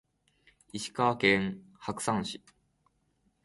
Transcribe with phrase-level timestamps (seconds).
[0.73, 2.41] 石川県白山市